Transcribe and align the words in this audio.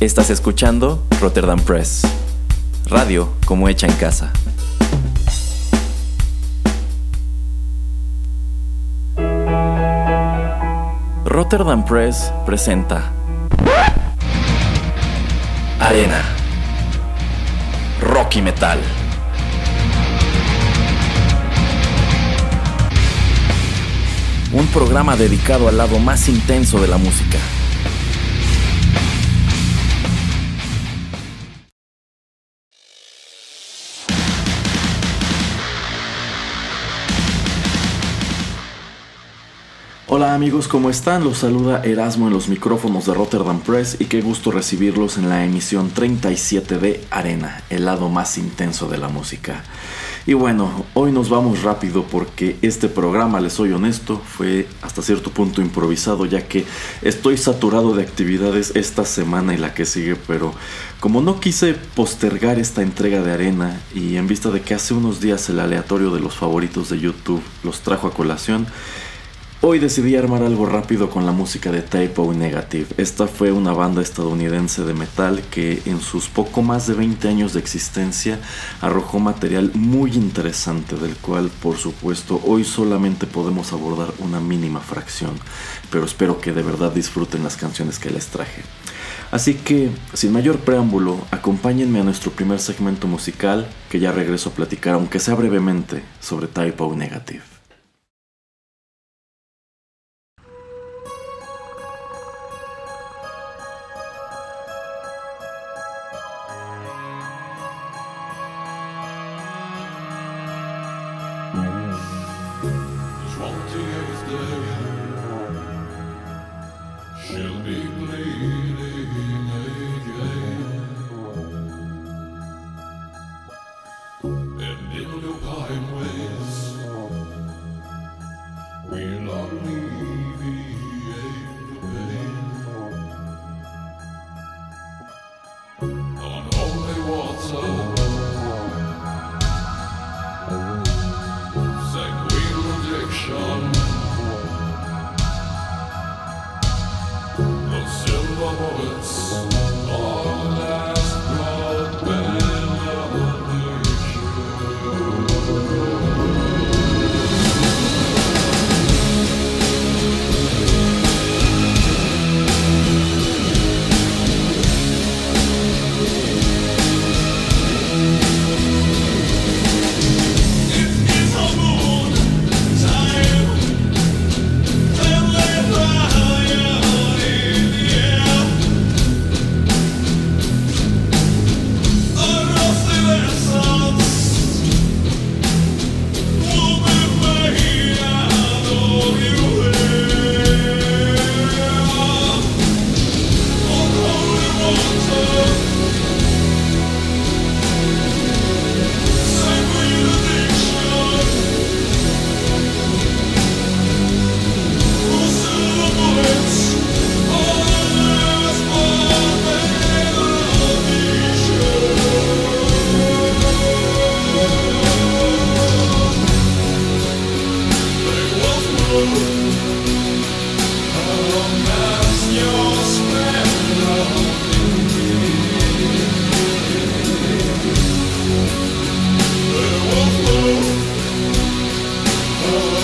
Estás 0.00 0.30
escuchando 0.30 1.04
Rotterdam 1.20 1.58
Press, 1.58 2.02
radio 2.86 3.28
como 3.44 3.68
hecha 3.68 3.88
en 3.88 3.94
casa. 3.94 4.32
Rotterdam 11.24 11.84
Press 11.84 12.32
presenta 12.46 13.10
Arena 15.80 16.22
Rocky 18.00 18.40
Metal. 18.40 18.78
Un 24.52 24.66
programa 24.68 25.16
dedicado 25.16 25.66
al 25.66 25.76
lado 25.76 25.98
más 25.98 26.28
intenso 26.28 26.80
de 26.80 26.86
la 26.86 26.98
música. 26.98 27.38
Hola 40.18 40.34
amigos, 40.34 40.66
¿cómo 40.66 40.90
están? 40.90 41.22
Los 41.22 41.38
saluda 41.38 41.80
Erasmo 41.84 42.26
en 42.26 42.32
los 42.32 42.48
micrófonos 42.48 43.06
de 43.06 43.14
Rotterdam 43.14 43.60
Press 43.60 43.98
y 44.00 44.06
qué 44.06 44.20
gusto 44.20 44.50
recibirlos 44.50 45.16
en 45.16 45.28
la 45.28 45.44
emisión 45.44 45.90
37 45.90 46.78
de 46.78 47.04
Arena, 47.08 47.62
el 47.70 47.84
lado 47.84 48.08
más 48.08 48.36
intenso 48.36 48.88
de 48.88 48.98
la 48.98 49.08
música. 49.08 49.62
Y 50.26 50.32
bueno, 50.34 50.84
hoy 50.94 51.12
nos 51.12 51.30
vamos 51.30 51.62
rápido 51.62 52.02
porque 52.02 52.56
este 52.62 52.88
programa, 52.88 53.38
les 53.38 53.52
soy 53.52 53.72
honesto, 53.72 54.20
fue 54.20 54.66
hasta 54.82 55.02
cierto 55.02 55.30
punto 55.30 55.62
improvisado 55.62 56.26
ya 56.26 56.48
que 56.48 56.66
estoy 57.02 57.38
saturado 57.38 57.94
de 57.94 58.02
actividades 58.02 58.72
esta 58.74 59.04
semana 59.04 59.54
y 59.54 59.56
la 59.56 59.72
que 59.72 59.86
sigue, 59.86 60.16
pero 60.16 60.52
como 60.98 61.20
no 61.20 61.38
quise 61.38 61.74
postergar 61.94 62.58
esta 62.58 62.82
entrega 62.82 63.22
de 63.22 63.30
arena 63.30 63.80
y 63.94 64.16
en 64.16 64.26
vista 64.26 64.50
de 64.50 64.62
que 64.62 64.74
hace 64.74 64.94
unos 64.94 65.20
días 65.20 65.48
el 65.48 65.60
aleatorio 65.60 66.10
de 66.10 66.18
los 66.18 66.34
favoritos 66.34 66.88
de 66.88 66.98
YouTube 66.98 67.42
los 67.62 67.82
trajo 67.82 68.08
a 68.08 68.12
colación, 68.12 68.66
Hoy 69.60 69.80
decidí 69.80 70.14
armar 70.14 70.44
algo 70.44 70.66
rápido 70.66 71.10
con 71.10 71.26
la 71.26 71.32
música 71.32 71.72
de 71.72 71.82
Typo 71.82 72.32
Negative. 72.32 72.86
Esta 72.96 73.26
fue 73.26 73.50
una 73.50 73.72
banda 73.72 74.00
estadounidense 74.00 74.84
de 74.84 74.94
metal 74.94 75.42
que 75.50 75.82
en 75.84 76.00
sus 76.00 76.28
poco 76.28 76.62
más 76.62 76.86
de 76.86 76.94
20 76.94 77.26
años 77.26 77.54
de 77.54 77.58
existencia 77.58 78.38
arrojó 78.80 79.18
material 79.18 79.72
muy 79.74 80.12
interesante 80.12 80.94
del 80.94 81.16
cual 81.16 81.50
por 81.60 81.76
supuesto 81.76 82.40
hoy 82.46 82.62
solamente 82.62 83.26
podemos 83.26 83.72
abordar 83.72 84.14
una 84.20 84.38
mínima 84.38 84.78
fracción, 84.78 85.32
pero 85.90 86.04
espero 86.04 86.40
que 86.40 86.52
de 86.52 86.62
verdad 86.62 86.92
disfruten 86.92 87.42
las 87.42 87.56
canciones 87.56 87.98
que 87.98 88.10
les 88.10 88.28
traje. 88.28 88.62
Así 89.32 89.54
que, 89.54 89.90
sin 90.14 90.32
mayor 90.32 90.58
preámbulo, 90.60 91.18
acompáñenme 91.32 91.98
a 91.98 92.04
nuestro 92.04 92.30
primer 92.30 92.60
segmento 92.60 93.08
musical 93.08 93.68
que 93.90 93.98
ya 93.98 94.12
regreso 94.12 94.50
a 94.50 94.52
platicar, 94.52 94.94
aunque 94.94 95.18
sea 95.18 95.34
brevemente, 95.34 96.04
sobre 96.20 96.46
Typo 96.46 96.94
Negative. 96.94 97.57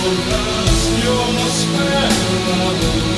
Dios 0.07 1.33
nos 1.33 1.65
fuerza 1.65 3.14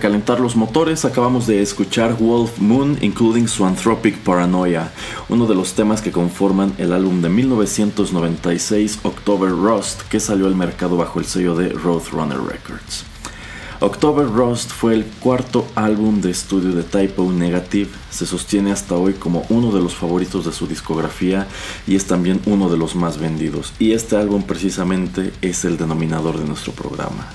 Calentar 0.00 0.40
los 0.40 0.56
motores 0.56 1.04
acabamos 1.04 1.46
de 1.46 1.60
escuchar 1.60 2.16
Wolf 2.18 2.58
Moon 2.58 2.96
Including 3.02 3.46
Anthropic 3.62 4.16
Paranoia, 4.20 4.90
uno 5.28 5.46
de 5.46 5.54
los 5.54 5.74
temas 5.74 6.00
que 6.00 6.10
conforman 6.10 6.72
el 6.78 6.94
álbum 6.94 7.20
de 7.20 7.28
1996 7.28 9.00
October 9.02 9.50
Rust 9.50 10.00
que 10.08 10.18
salió 10.18 10.46
al 10.46 10.54
mercado 10.54 10.96
bajo 10.96 11.20
el 11.20 11.26
sello 11.26 11.54
de 11.54 11.68
Roadrunner 11.68 12.38
Records. 12.40 13.04
October 13.80 14.26
Rust 14.26 14.70
fue 14.70 14.94
el 14.94 15.04
cuarto 15.04 15.66
álbum 15.74 16.22
de 16.22 16.30
estudio 16.30 16.72
de 16.72 16.82
Typo 16.82 17.30
Negative, 17.30 17.90
se 18.10 18.24
sostiene 18.24 18.72
hasta 18.72 18.94
hoy 18.94 19.12
como 19.12 19.44
uno 19.50 19.70
de 19.70 19.82
los 19.82 19.94
favoritos 19.94 20.46
de 20.46 20.52
su 20.52 20.66
discografía 20.66 21.46
y 21.86 21.94
es 21.96 22.06
también 22.06 22.40
uno 22.46 22.70
de 22.70 22.78
los 22.78 22.94
más 22.96 23.18
vendidos, 23.18 23.74
y 23.78 23.92
este 23.92 24.16
álbum 24.16 24.44
precisamente 24.44 25.34
es 25.42 25.66
el 25.66 25.76
denominador 25.76 26.38
de 26.38 26.46
nuestro 26.46 26.72
programa. 26.72 27.28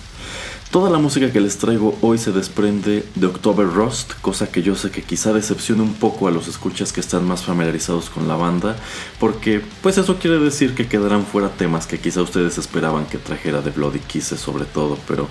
Toda 0.75 0.89
la 0.89 0.97
música 0.97 1.31
que 1.31 1.39
les 1.39 1.57
traigo 1.57 1.97
hoy 2.01 2.17
se 2.17 2.33
desprende 2.33 3.05
de 3.15 3.27
October 3.27 3.65
Rust, 3.65 4.11
cosa 4.19 4.51
que 4.51 4.61
yo 4.61 4.75
sé 4.75 4.91
que 4.91 5.03
quizá 5.03 5.31
decepcione 5.31 5.81
un 5.81 5.93
poco 5.93 6.27
a 6.27 6.31
los 6.31 6.49
escuchas 6.49 6.91
que 6.91 6.99
están 6.99 7.25
más 7.25 7.45
familiarizados 7.45 8.09
con 8.09 8.27
la 8.27 8.35
banda, 8.35 8.75
porque 9.17 9.61
pues 9.81 9.97
eso 9.97 10.17
quiere 10.17 10.37
decir 10.37 10.75
que 10.75 10.89
quedarán 10.89 11.25
fuera 11.25 11.47
temas 11.47 11.87
que 11.87 11.97
quizá 11.97 12.21
ustedes 12.21 12.57
esperaban 12.57 13.05
que 13.05 13.17
trajera 13.17 13.61
de 13.61 13.71
Bloody 13.71 13.99
Kisses 13.99 14.41
sobre 14.41 14.65
todo, 14.65 14.99
pero 15.07 15.29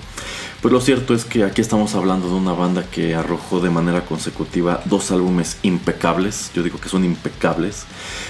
pues 0.65 0.73
lo 0.73 0.81
cierto 0.81 1.13
es 1.13 1.27
que 1.27 1.45
aquí 1.45 1.61
estamos 1.61 1.95
hablando 1.95 2.27
de 2.27 2.37
una 2.37 2.55
banda 2.55 2.85
que 2.91 3.15
arrojó 3.15 3.61
de 3.61 3.69
manera 3.69 4.07
consecutiva 4.07 4.81
dos 4.87 5.11
álbumes 5.11 5.59
impecables, 5.61 6.53
yo 6.55 6.63
digo 6.63 6.81
que 6.81 6.89
son 6.89 7.05
impecables, 7.05 7.85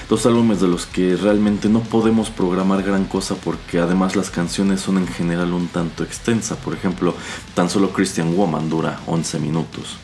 dos 0.09 0.27
álbumes 0.27 0.61
de 0.61 0.67
los 0.67 0.85
que 0.85 1.15
realmente 1.15 1.69
no 1.69 1.79
podemos 1.79 2.31
programar 2.31 2.83
gran 2.83 3.05
cosa 3.05 3.37
porque 3.37 3.79
además 3.79 4.17
las 4.17 4.31
canciones 4.31 4.81
son 4.81 4.99
en 4.99 5.07
general 5.07 5.53
un 5.53 5.69
tanto 5.69 6.03
extensas, 6.03 6.59
por 6.59 6.75
ejemplo, 6.75 7.15
tan 7.55 7.71
solo 7.71 7.93
Christian 7.93 8.35
Woman 8.35 8.69
dura 8.69 8.99
11 9.07 9.39
minutos. 9.39 9.99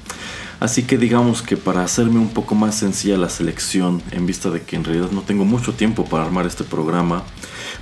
Así 0.60 0.82
que 0.82 0.98
digamos 0.98 1.40
que 1.40 1.56
para 1.56 1.82
hacerme 1.82 2.18
un 2.18 2.28
poco 2.28 2.54
más 2.54 2.74
sencilla 2.74 3.16
la 3.16 3.30
selección, 3.30 4.02
en 4.10 4.26
vista 4.26 4.50
de 4.50 4.60
que 4.60 4.76
en 4.76 4.84
realidad 4.84 5.10
no 5.10 5.22
tengo 5.22 5.46
mucho 5.46 5.72
tiempo 5.72 6.04
para 6.04 6.24
armar 6.24 6.46
este 6.46 6.64
programa, 6.64 7.24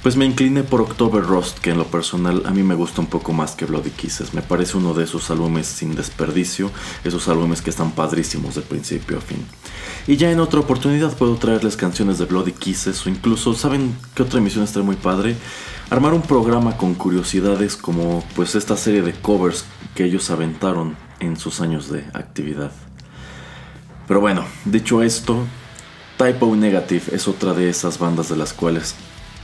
pues 0.00 0.14
me 0.14 0.25
incliné 0.25 0.62
por 0.62 0.80
October 0.80 1.25
Rust, 1.25 1.58
que 1.58 1.70
en 1.70 1.78
lo 1.78 1.87
personal 1.87 2.44
a 2.47 2.52
mí 2.52 2.62
me 2.62 2.76
gusta 2.76 3.00
un 3.00 3.08
poco 3.08 3.32
más 3.32 3.56
que 3.56 3.64
Bloody 3.64 3.90
Kisses. 3.90 4.32
Me 4.32 4.42
parece 4.42 4.76
uno 4.76 4.94
de 4.94 5.02
esos 5.02 5.28
álbumes 5.32 5.66
sin 5.66 5.97
desperdicio, 5.97 6.70
esos 7.02 7.26
álbumes 7.26 7.62
que 7.62 7.70
están 7.70 7.90
padrísimos 7.90 8.54
de 8.54 8.62
principio 8.62 9.18
a 9.18 9.20
fin. 9.20 9.44
Y 10.06 10.16
ya 10.16 10.30
en 10.30 10.38
otra 10.38 10.61
oportunidad 10.61 11.16
puedo 11.16 11.35
traerles 11.35 11.76
canciones 11.76 12.18
de 12.18 12.26
Bloody 12.26 12.52
Kisses 12.52 13.04
o 13.04 13.08
incluso, 13.08 13.54
¿saben 13.54 13.97
qué 14.14 14.23
otra 14.23 14.38
emisión 14.38 14.62
está 14.62 14.80
muy 14.82 14.97
padre? 14.97 15.35
Armar 15.90 16.14
un 16.14 16.23
programa 16.23 16.76
con 16.76 16.94
curiosidades 16.94 17.76
como 17.76 18.23
pues 18.37 18.54
esta 18.54 18.76
serie 18.76 19.02
de 19.02 19.14
covers 19.14 19.64
que 19.97 20.04
ellos 20.04 20.30
aventaron 20.30 21.07
en 21.20 21.37
sus 21.37 21.60
años 21.60 21.90
de 21.90 22.04
actividad. 22.14 22.72
Pero 24.06 24.20
bueno, 24.20 24.44
dicho 24.64 25.02
esto, 25.02 25.44
Typo 26.16 26.54
Negative 26.56 27.14
es 27.14 27.28
otra 27.28 27.52
de 27.54 27.68
esas 27.68 27.98
bandas 27.98 28.28
de 28.28 28.37
las 28.37 28.52
cuales 28.52 28.94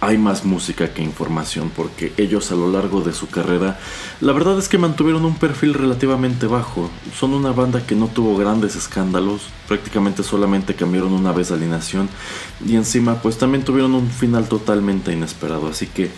hay 0.00 0.18
más 0.18 0.44
música 0.44 0.92
que 0.92 1.02
información 1.02 1.70
porque 1.74 2.12
ellos 2.18 2.50
a 2.52 2.56
lo 2.56 2.70
largo 2.70 3.00
de 3.00 3.14
su 3.14 3.28
carrera 3.28 3.78
la 4.20 4.32
verdad 4.32 4.58
es 4.58 4.68
que 4.68 4.76
mantuvieron 4.76 5.24
un 5.24 5.36
perfil 5.36 5.72
relativamente 5.72 6.46
bajo. 6.46 6.90
Son 7.18 7.32
una 7.32 7.52
banda 7.52 7.86
que 7.86 7.94
no 7.94 8.08
tuvo 8.08 8.36
grandes 8.36 8.76
escándalos, 8.76 9.42
prácticamente 9.66 10.22
solamente 10.22 10.74
cambiaron 10.74 11.12
una 11.12 11.32
vez 11.32 11.48
de 11.48 11.54
alineación 11.54 12.08
y 12.66 12.76
encima 12.76 13.22
pues 13.22 13.38
también 13.38 13.64
tuvieron 13.64 13.94
un 13.94 14.10
final 14.10 14.48
totalmente 14.48 15.12
inesperado. 15.12 15.68
Así 15.68 15.86
que 15.86 16.10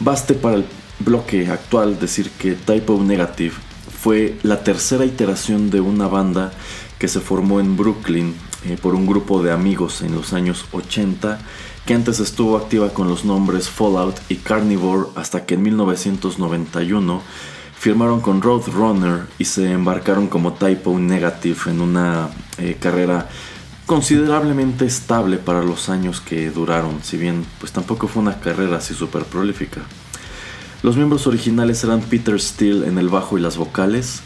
baste 0.00 0.34
para 0.34 0.56
el 0.56 0.64
bloque 1.00 1.48
actual 1.48 1.98
decir 1.98 2.30
que 2.30 2.52
Typo 2.54 3.02
Negative 3.02 3.54
fue 4.00 4.38
la 4.42 4.64
tercera 4.64 5.04
iteración 5.04 5.68
de 5.68 5.80
una 5.80 6.06
banda 6.06 6.52
que 6.98 7.06
se 7.06 7.20
formó 7.20 7.60
en 7.60 7.76
Brooklyn 7.76 8.34
eh, 8.64 8.78
por 8.80 8.94
un 8.94 9.06
grupo 9.06 9.42
de 9.42 9.52
amigos 9.52 10.00
en 10.00 10.14
los 10.14 10.32
años 10.32 10.64
80 10.72 11.38
que 11.84 11.94
antes 11.94 12.18
estuvo 12.18 12.56
activa 12.56 12.90
con 12.90 13.08
los 13.08 13.26
nombres 13.26 13.68
Fallout 13.68 14.18
y 14.30 14.36
Carnivore 14.36 15.08
hasta 15.16 15.44
que 15.44 15.54
en 15.54 15.62
1991 15.62 17.22
firmaron 17.78 18.20
con 18.20 18.40
Roadrunner 18.40 19.26
y 19.38 19.44
se 19.44 19.70
embarcaron 19.70 20.28
como 20.28 20.54
Typo 20.54 20.98
Negative 20.98 21.70
en 21.70 21.80
una 21.82 22.30
eh, 22.56 22.76
carrera 22.80 23.28
considerablemente 23.84 24.86
estable 24.86 25.36
para 25.36 25.62
los 25.62 25.90
años 25.90 26.20
que 26.20 26.50
duraron, 26.50 27.00
si 27.02 27.18
bien 27.18 27.44
pues 27.58 27.72
tampoco 27.72 28.08
fue 28.08 28.22
una 28.22 28.40
carrera 28.40 28.76
así 28.76 28.94
súper 28.94 29.24
prolífica. 29.24 29.82
Los 30.82 30.96
miembros 30.96 31.26
originales 31.26 31.84
eran 31.84 32.00
Peter 32.00 32.40
Steele 32.40 32.86
en 32.86 32.98
el 32.98 33.08
bajo 33.08 33.36
y 33.36 33.40
las 33.40 33.58
vocales, 33.58 34.22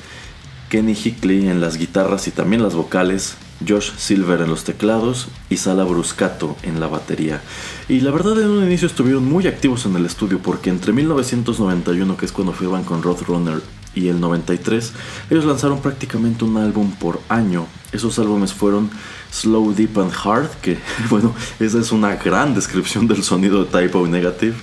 Kenny 0.69 0.93
Hickley 0.93 1.49
en 1.49 1.61
las 1.61 1.77
guitarras 1.77 2.29
y 2.29 2.31
también 2.31 2.63
las 2.63 2.75
vocales, 2.75 3.35
Josh 3.67 3.91
Silver 3.97 4.41
en 4.41 4.51
los 4.51 4.63
teclados 4.63 5.29
y 5.51 5.57
Sala 5.57 5.85
Bruscato 5.85 6.57
en 6.63 6.79
la 6.79 6.87
batería. 6.87 7.43
Y 7.89 8.01
la 8.01 8.13
verdad 8.13 8.41
en 8.41 8.51
un 8.51 8.65
inicio 8.65 8.87
estuvieron 8.87 9.25
muy 9.25 9.47
activos 9.47 9.85
en 9.87 9.97
el 9.97 10.07
estudio 10.07 10.39
porque 10.39 10.71
entre 10.71 10.93
1991, 10.93 12.17
que 12.17 12.27
es 12.27 12.33
cuando 12.33 12.53
firman 12.53 12.85
con 12.85 13.03
Roadrunner, 13.03 13.61
y 13.95 14.09
el 14.09 14.21
93, 14.21 14.93
ellos 15.31 15.45
lanzaron 15.45 15.81
prácticamente 15.81 16.45
un 16.45 16.57
álbum 16.57 16.91
por 16.93 17.21
año. 17.29 17.67
Esos 17.93 18.19
álbumes 18.19 18.53
fueron 18.53 18.91
Slow, 19.33 19.73
Deep 19.73 19.99
and 19.99 20.13
Hard, 20.13 20.51
que 20.61 20.79
bueno, 21.11 21.35
esa 21.61 21.79
es 21.79 21.93
una 21.93 22.17
gran 22.17 22.55
descripción 22.55 23.07
del 23.07 23.23
sonido 23.23 23.65
de 23.65 23.71
Typo 23.71 24.07
Negative. 24.07 24.55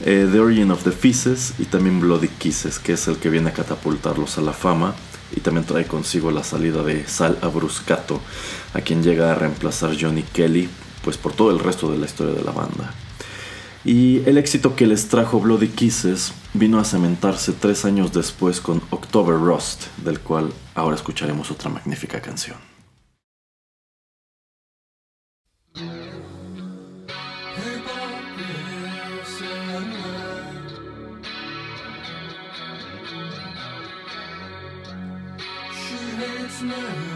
Eh, 0.00 0.28
the 0.30 0.38
Origin 0.38 0.70
of 0.70 0.84
the 0.84 0.92
Pieces 0.92 1.54
y 1.58 1.64
también 1.64 2.00
Bloody 2.00 2.28
Kisses, 2.28 2.78
que 2.78 2.92
es 2.92 3.08
el 3.08 3.16
que 3.16 3.30
viene 3.30 3.50
a 3.50 3.52
catapultarlos 3.52 4.38
a 4.38 4.42
la 4.42 4.52
fama 4.52 4.94
y 5.34 5.40
también 5.40 5.66
trae 5.66 5.86
consigo 5.86 6.30
la 6.30 6.44
salida 6.44 6.82
de 6.82 7.06
Sal 7.06 7.38
Abruscato, 7.42 8.20
a 8.74 8.80
quien 8.80 9.02
llega 9.02 9.32
a 9.32 9.34
reemplazar 9.34 9.96
Johnny 10.00 10.22
Kelly, 10.22 10.68
pues 11.02 11.16
por 11.16 11.32
todo 11.32 11.50
el 11.50 11.58
resto 11.58 11.90
de 11.90 11.98
la 11.98 12.06
historia 12.06 12.34
de 12.34 12.44
la 12.44 12.52
banda. 12.52 12.94
Y 13.84 14.22
el 14.26 14.38
éxito 14.38 14.76
que 14.76 14.86
les 14.86 15.08
trajo 15.08 15.40
Bloody 15.40 15.68
Kisses 15.68 16.32
vino 16.54 16.78
a 16.78 16.84
cementarse 16.84 17.52
tres 17.52 17.84
años 17.84 18.12
después 18.12 18.60
con 18.60 18.80
October 18.90 19.36
Rust, 19.36 19.86
del 19.98 20.20
cual 20.20 20.52
ahora 20.74 20.96
escucharemos 20.96 21.50
otra 21.50 21.70
magnífica 21.70 22.20
canción. 22.20 22.56
Christmas. 36.58 37.08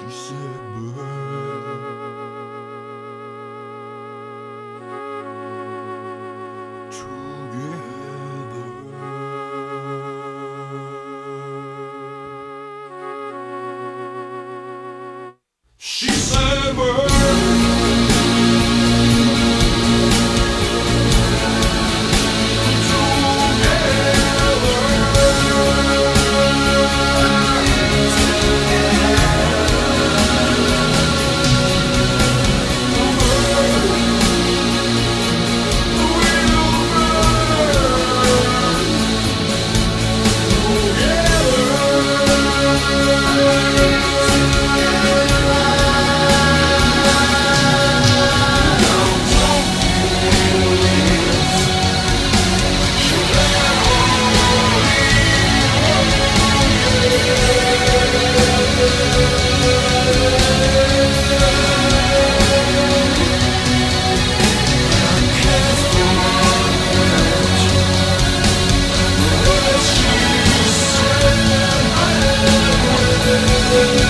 She 0.00 0.08
said. 0.10 0.69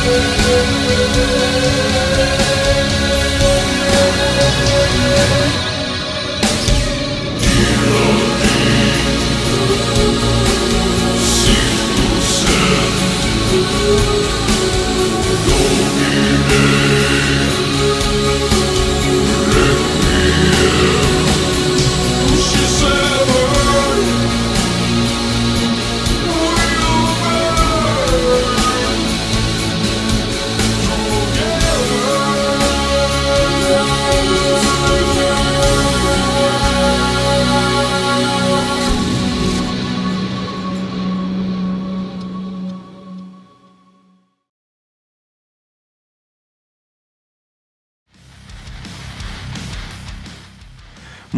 Música 0.02 1.49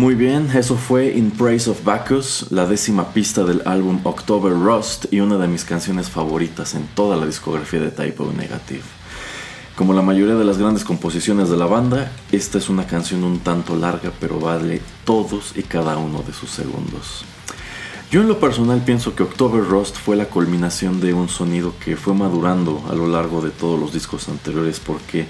Muy 0.03 0.17
bien, 0.17 0.51
eso 0.53 0.75
fue 0.75 1.17
In 1.17 1.31
Praise 1.31 1.71
of 1.71 1.85
Bacchus, 1.85 2.47
la 2.51 2.67
décima 2.67 3.12
pista 3.12 3.45
del 3.45 3.62
álbum 3.67 4.01
October 4.03 4.53
Rust 4.53 5.05
y 5.12 5.21
una 5.21 5.38
de 5.38 5.47
mis 5.47 5.65
canciones 5.65 6.11
favoritas 6.11 6.75
en 6.75 6.88
toda 6.88 7.17
la 7.17 7.25
discografía 7.25 7.79
de 7.79 7.93
Typo 7.93 8.33
Negative. 8.37 8.83
Como 9.77 9.95
la 9.95 10.03
mayoría 10.03 10.35
de 10.35 10.45
las 10.45 10.59
grandes 10.59 10.83
composiciones 10.83 11.51
de 11.51 11.57
la 11.57 11.67
banda, 11.67 12.11
esta 12.33 12.59
es 12.59 12.69
una 12.69 12.85
canción 12.85 13.23
un 13.23 13.38
tanto 13.38 13.77
larga, 13.77 14.11
pero 14.19 14.41
vale 14.41 14.81
todos 15.05 15.53
y 15.55 15.62
cada 15.62 15.97
uno 15.97 16.25
de 16.27 16.33
sus 16.33 16.51
segundos. 16.51 17.25
Yo 18.11 18.23
en 18.23 18.29
lo 18.29 18.41
personal 18.41 18.83
pienso 18.85 19.15
que 19.15 19.23
October 19.23 19.62
Rust 19.62 19.97
fue 19.97 20.17
la 20.17 20.27
culminación 20.27 21.01
de 21.01 21.15
un 21.15 21.29
sonido 21.29 21.75
que 21.79 21.97
fue 21.97 22.12
madurando 22.12 22.83
a 22.91 22.95
lo 22.97 23.07
largo 23.07 23.41
de 23.41 23.51
todos 23.51 23.79
los 23.79 23.93
discos 23.93 24.29
anteriores 24.29 24.81
porque 24.81 25.29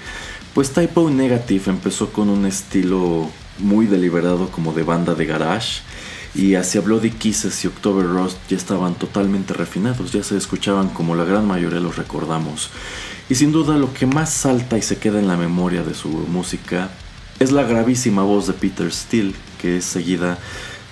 pues 0.55 0.71
Typo 0.71 1.11
Negative 1.11 1.69
empezó 1.69 2.11
con 2.11 2.29
un 2.29 2.47
estilo 2.47 3.29
muy 3.59 3.85
deliberado 3.85 4.49
como 4.49 4.73
de 4.73 4.83
banda 4.83 5.15
de 5.15 5.25
garage. 5.25 5.81
Y 6.35 6.55
hacia 6.55 6.81
Bloody 6.81 7.11
Kisses 7.11 7.63
y 7.63 7.67
October 7.67 8.07
Rust 8.07 8.37
ya 8.49 8.57
estaban 8.57 8.95
totalmente 8.95 9.53
refinados, 9.53 10.11
ya 10.11 10.23
se 10.23 10.35
escuchaban 10.35 10.89
como 10.89 11.15
la 11.15 11.25
gran 11.25 11.47
mayoría 11.47 11.79
los 11.79 11.95
recordamos. 11.95 12.71
Y 13.29 13.35
sin 13.35 13.51
duda 13.51 13.77
lo 13.77 13.93
que 13.93 14.07
más 14.07 14.33
salta 14.33 14.77
y 14.77 14.81
se 14.81 14.97
queda 14.97 15.19
en 15.19 15.27
la 15.27 15.37
memoria 15.37 15.83
de 15.83 15.93
su 15.93 16.09
música 16.09 16.89
es 17.39 17.51
la 17.51 17.63
gravísima 17.63 18.23
voz 18.23 18.47
de 18.47 18.53
Peter 18.53 18.91
Steele, 18.91 19.33
que 19.61 19.77
es 19.77 19.85
seguida 19.85 20.39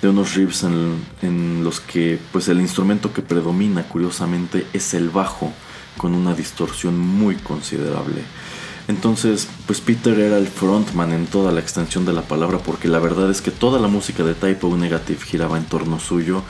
de 0.00 0.08
unos 0.08 0.34
riffs 0.34 0.64
en, 0.64 1.04
en, 1.22 1.64
los 1.64 1.80
que 1.80 2.18
pues 2.32 2.48
el 2.48 2.60
instrumento 2.60 3.12
que 3.12 3.22
predomina 3.22 3.84
curiosamente 3.84 4.66
es 4.72 4.94
el 4.94 5.10
bajo 5.10 5.52
con 5.96 6.14
una 6.14 6.34
distorsión 6.34 6.98
muy 6.98 7.36
considerable. 7.36 8.22
Entonces, 8.88 9.48
pues 9.66 9.80
Peter 9.80 10.18
era 10.18 10.38
el 10.38 10.48
frontman 10.48 11.12
en 11.12 11.26
toda 11.26 11.52
la 11.52 11.60
extensión 11.60 12.04
de 12.04 12.12
la 12.12 12.22
palabra, 12.22 12.58
porque 12.58 12.88
la 12.88 12.98
verdad 12.98 13.30
es 13.30 13.40
que 13.40 13.50
toda 13.50 13.80
la 13.80 13.88
música 13.88 14.24
de 14.24 14.34
Typo 14.34 14.76
Negative 14.76 15.20
giraba 15.24 15.56
en 15.56 15.64
torno 15.64 16.00
suyo. 16.00 16.42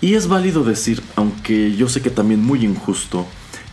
Y 0.00 0.14
es 0.14 0.28
válido 0.28 0.64
decir, 0.64 1.02
aunque 1.14 1.76
yo 1.76 1.88
sé 1.88 2.00
que 2.00 2.10
también 2.10 2.42
muy 2.42 2.64
injusto, 2.64 3.26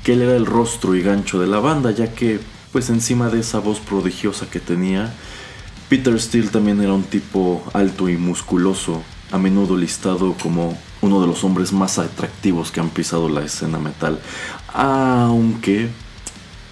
que 0.03 0.13
él 0.13 0.21
era 0.21 0.35
el 0.35 0.45
rostro 0.45 0.95
y 0.95 1.01
gancho 1.01 1.39
de 1.39 1.47
la 1.47 1.59
banda, 1.59 1.91
ya 1.91 2.13
que, 2.13 2.39
pues 2.71 2.89
encima 2.89 3.29
de 3.29 3.39
esa 3.39 3.59
voz 3.59 3.79
prodigiosa 3.79 4.49
que 4.49 4.59
tenía, 4.59 5.13
Peter 5.89 6.19
Steele 6.21 6.49
también 6.49 6.81
era 6.81 6.93
un 6.93 7.03
tipo 7.03 7.63
alto 7.73 8.09
y 8.09 8.17
musculoso, 8.17 9.01
a 9.31 9.37
menudo 9.37 9.75
listado 9.75 10.35
como 10.41 10.77
uno 11.01 11.21
de 11.21 11.27
los 11.27 11.43
hombres 11.43 11.73
más 11.73 11.97
atractivos 11.97 12.71
que 12.71 12.79
han 12.79 12.89
pisado 12.89 13.29
la 13.29 13.41
escena 13.41 13.79
metal. 13.79 14.19
Aunque 14.73 15.89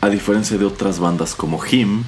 a 0.07 0.09
diferencia 0.09 0.57
de 0.57 0.65
otras 0.65 0.99
bandas 0.99 1.35
como 1.35 1.59
Him, 1.63 2.03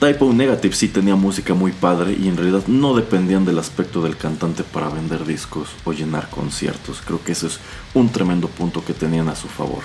Typo 0.00 0.32
Negative 0.32 0.74
sí 0.74 0.88
tenía 0.88 1.14
música 1.14 1.54
muy 1.54 1.70
padre 1.70 2.16
y 2.20 2.26
en 2.26 2.36
realidad 2.36 2.66
no 2.66 2.94
dependían 2.94 3.44
del 3.44 3.60
aspecto 3.60 4.02
del 4.02 4.16
cantante 4.16 4.64
para 4.64 4.88
vender 4.88 5.24
discos 5.24 5.68
o 5.84 5.92
llenar 5.92 6.28
conciertos. 6.30 7.00
Creo 7.06 7.22
que 7.22 7.32
ese 7.32 7.46
es 7.46 7.60
un 7.94 8.08
tremendo 8.10 8.48
punto 8.48 8.84
que 8.84 8.94
tenían 8.94 9.28
a 9.28 9.36
su 9.36 9.46
favor. 9.46 9.84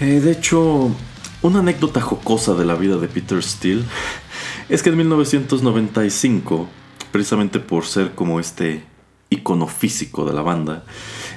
Eh, 0.00 0.20
de 0.20 0.32
hecho, 0.32 0.90
una 1.40 1.60
anécdota 1.60 2.02
jocosa 2.02 2.52
de 2.52 2.66
la 2.66 2.74
vida 2.74 2.98
de 2.98 3.08
Peter 3.08 3.42
Steele 3.42 3.84
es 4.68 4.82
que 4.82 4.90
en 4.90 4.98
1995, 4.98 6.68
precisamente 7.10 7.58
por 7.58 7.86
ser 7.86 8.14
como 8.14 8.38
este 8.38 8.84
icono 9.30 9.66
físico 9.66 10.26
de 10.26 10.34
la 10.34 10.42
banda, 10.42 10.84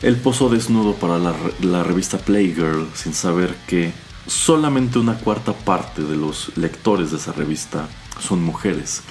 él 0.01 0.17
posó 0.17 0.49
desnudo 0.49 0.95
para 0.95 1.17
la, 1.19 1.33
la 1.61 1.83
revista 1.83 2.17
Playgirl 2.17 2.89
sin 2.93 3.13
saber 3.13 3.55
que 3.67 3.93
solamente 4.27 4.99
una 4.99 5.15
cuarta 5.15 5.53
parte 5.53 6.03
de 6.03 6.15
los 6.15 6.55
lectores 6.57 7.11
de 7.11 7.17
esa 7.17 7.33
revista 7.33 7.87
son 8.19 8.43
mujeres. 8.43 9.01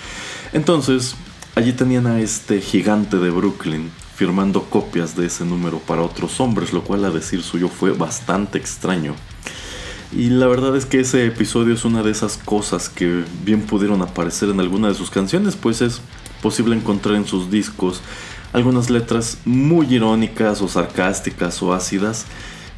Entonces, 0.53 1.15
allí 1.55 1.73
tenían 1.73 2.07
a 2.07 2.21
este 2.21 2.61
gigante 2.61 3.19
de 3.19 3.31
Brooklyn 3.31 3.91
firmando 4.15 4.65
copias 4.65 5.17
de 5.17 5.27
ese 5.27 5.45
número 5.45 5.79
para 5.79 6.03
otros 6.03 6.41
hombres, 6.41 6.73
lo 6.73 6.85
cual 6.85 7.05
a 7.05 7.11
decir 7.11 7.43
suyo 7.43 7.69
fue 7.69 7.91
bastante 7.91 8.59
extraño. 8.59 9.15
Y 10.13 10.29
la 10.29 10.47
verdad 10.47 10.77
es 10.77 10.87
que 10.87 11.01
ese 11.01 11.27
episodio 11.27 11.75
es 11.75 11.85
una 11.85 12.03
de 12.03 12.13
esas 12.13 12.37
cosas 12.37 12.89
que 12.89 13.25
bien 13.45 13.63
pudieron 13.63 14.01
aparecer 14.03 14.49
en 14.49 14.61
alguna 14.61 14.89
de 14.89 14.95
sus 14.95 15.11
canciones, 15.11 15.57
pues 15.57 15.81
es 15.81 16.01
posible 16.41 16.77
encontrar 16.77 17.17
en 17.17 17.27
sus 17.27 17.51
discos 17.51 18.01
algunas 18.53 18.89
letras 18.89 19.39
muy 19.45 19.93
irónicas 19.93 20.63
o 20.63 20.69
sarcásticas 20.69 21.61
o 21.63 21.73
ácidas, 21.73 22.27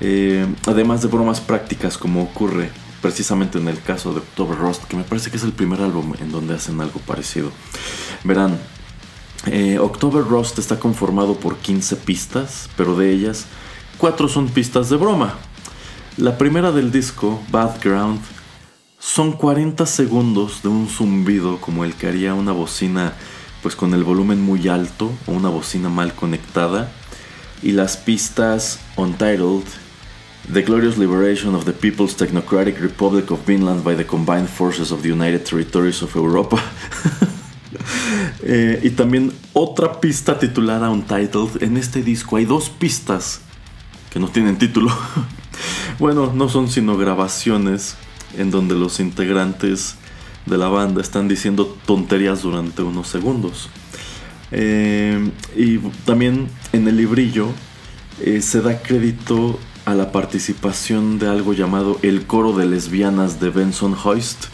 eh, 0.01 0.47
además 0.67 1.03
de 1.03 1.09
bromas 1.09 1.41
prácticas 1.41 1.97
como 1.99 2.23
ocurre 2.23 2.71
precisamente 3.01 3.59
en 3.59 3.69
el 3.69 3.81
caso 3.81 4.13
de 4.13 4.19
October 4.19 4.59
Rust, 4.59 4.85
que 4.85 4.97
me 4.97 5.05
parece 5.05 5.31
que 5.31 5.37
es 5.37 5.45
el 5.45 5.53
primer 5.53 5.81
álbum 5.81 6.15
en 6.21 6.33
donde 6.33 6.55
hacen 6.55 6.81
algo 6.81 7.01
parecido. 7.01 7.51
Verán, 8.25 8.59
eh, 9.47 9.79
October 9.79 10.25
Rust 10.25 10.59
está 10.59 10.79
conformado 10.81 11.37
por 11.39 11.57
15 11.59 11.97
pistas, 11.97 12.69
pero 12.77 12.97
de 12.97 13.13
ellas 13.13 13.47
4 13.99 14.29
son 14.29 14.49
pistas 14.49 14.89
de 14.89 14.97
broma. 14.97 15.35
La 16.17 16.39
primera 16.39 16.73
del 16.73 16.91
disco, 16.91 17.41
Background, 17.51 18.21
son 18.99 19.33
40 19.33 19.87
segundos 19.87 20.63
de 20.63 20.69
un 20.69 20.89
zumbido 20.89 21.61
como 21.61 21.85
el 21.85 21.95
que 21.95 22.09
haría 22.09 22.35
una 22.35 22.53
bocina 22.53 23.13
pues 23.63 23.77
con 23.77 23.95
el 23.95 24.03
volumen 24.03 24.41
muy 24.43 24.69
alto 24.69 25.13
o 25.27 25.33
una 25.33 25.49
bocina 25.49 25.89
mal 25.89 26.15
conectada 26.15 26.91
y 27.63 27.73
las 27.73 27.97
pistas 27.97 28.81
Untitled, 28.97 29.65
The 30.53 30.63
Glorious 30.63 30.97
Liberation 30.97 31.57
of 31.57 31.65
the 31.65 31.73
People's 31.73 32.15
Technocratic 32.15 32.81
Republic 32.81 33.33
of 33.33 33.41
Finland 33.41 33.83
by 33.83 33.97
the 33.97 34.05
Combined 34.05 34.49
Forces 34.49 34.93
of 34.93 35.03
the 35.03 35.09
United 35.09 35.45
Territories 35.45 36.03
of 36.03 36.15
Europa. 36.15 36.63
Eh, 38.49 38.81
y 38.85 38.91
también 38.91 39.33
otra 39.53 40.01
pista 40.01 40.39
titulada 40.39 40.89
Untitled. 40.89 41.63
En 41.63 41.77
este 41.77 42.03
disco 42.03 42.37
hay 42.37 42.45
dos 42.45 42.71
pistas 42.71 43.41
que 44.11 44.21
no 44.21 44.29
tienen 44.29 44.57
título. 44.57 44.97
bueno, 45.99 46.33
no 46.33 46.49
son 46.49 46.69
sino 46.69 46.97
grabaciones 46.97 47.97
en 48.39 48.53
donde 48.53 48.77
los 48.77 49.01
integrantes 49.01 49.97
de 50.47 50.59
la 50.59 50.69
banda 50.69 51.01
están 51.01 51.27
diciendo 51.27 51.77
tonterías 51.87 52.43
durante 52.43 52.83
unos 52.83 53.09
segundos. 53.09 53.69
Eh, 54.53 55.31
y 55.57 55.79
también 56.05 56.49
en 56.73 56.87
el 56.87 56.97
librillo 56.97 57.49
eh, 58.21 58.41
se 58.43 58.61
da 58.61 58.81
crédito 58.81 59.59
a 59.87 59.95
la 59.95 60.11
participación 60.11 61.19
de 61.19 61.29
algo 61.29 61.55
llamado 61.55 61.99
el 62.03 62.27
coro 62.27 62.53
de 62.53 62.67
lesbianas 62.67 63.41
de 63.41 63.51
Benson 63.51 63.97
Hoist, 64.05 64.47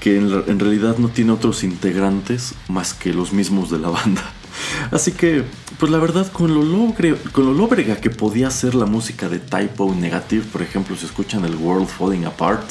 que 0.00 0.16
en, 0.16 0.58
realidad 0.58 0.96
no 0.96 1.08
tiene 1.08 1.32
otros 1.32 1.62
integrantes 1.62 2.54
más 2.68 2.94
que 2.94 3.12
los 3.12 3.34
mismos 3.34 3.70
de 3.70 3.78
la 3.78 3.90
banda. 3.90 4.22
Así 4.90 5.12
que, 5.12 5.44
pues 5.78 5.92
la 5.92 5.98
verdad, 5.98 6.32
con 6.32 6.54
lo, 6.54 6.62
logre, 6.62 7.14
con 7.32 7.44
lo 7.44 7.52
lóbrega 7.52 7.96
que 7.96 8.08
podía 8.08 8.50
ser 8.50 8.74
la 8.74 8.86
música 8.86 9.28
de 9.28 9.40
Typo 9.40 9.94
Negative, 9.94 10.44
por 10.50 10.62
ejemplo, 10.62 10.96
si 10.96 11.04
escuchan 11.04 11.44
el 11.44 11.54
World 11.54 11.88
Falling 11.88 12.24
Apart, 12.24 12.64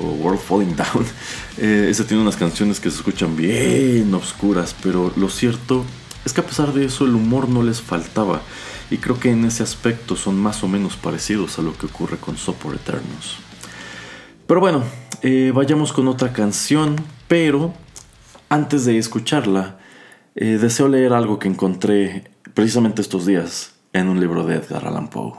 o 0.00 0.06
World 0.06 0.40
Falling 0.40 0.74
Down. 0.74 1.06
Eh, 1.56 1.94
tiene 2.08 2.20
unas 2.20 2.34
canciones 2.34 2.80
que 2.80 2.90
se 2.90 2.96
escuchan 2.96 3.36
bien 3.36 4.12
oscuras, 4.12 4.74
pero 4.82 5.12
lo 5.14 5.28
cierto 5.28 5.84
es 6.24 6.32
que 6.32 6.40
a 6.40 6.44
pesar 6.44 6.72
de 6.72 6.86
eso 6.86 7.04
el 7.04 7.14
humor 7.14 7.48
no 7.48 7.62
les 7.62 7.80
faltaba. 7.80 8.42
Y 8.90 8.98
creo 8.98 9.18
que 9.18 9.30
en 9.30 9.44
ese 9.44 9.62
aspecto 9.62 10.16
son 10.16 10.36
más 10.36 10.62
o 10.62 10.68
menos 10.68 10.96
parecidos 10.96 11.58
a 11.58 11.62
lo 11.62 11.76
que 11.76 11.86
ocurre 11.86 12.18
con 12.18 12.36
Sopor 12.36 12.74
Eternos. 12.74 13.38
Pero 14.46 14.60
bueno, 14.60 14.82
eh, 15.22 15.52
vayamos 15.54 15.92
con 15.92 16.06
otra 16.08 16.32
canción, 16.32 16.96
pero 17.28 17.72
antes 18.48 18.84
de 18.84 18.98
escucharla, 18.98 19.78
eh, 20.34 20.58
deseo 20.60 20.88
leer 20.88 21.12
algo 21.12 21.38
que 21.38 21.48
encontré 21.48 22.30
precisamente 22.52 23.00
estos 23.00 23.24
días 23.26 23.74
en 23.92 24.08
un 24.08 24.20
libro 24.20 24.44
de 24.44 24.56
Edgar 24.56 24.86
Allan 24.86 25.08
Poe. 25.08 25.32